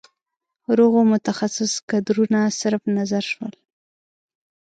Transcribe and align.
روغو 0.77 1.01
متخصص 1.13 1.73
کدرونه 1.89 2.39
صرف 2.59 2.83
نظر 2.97 3.23
شول. 3.31 3.53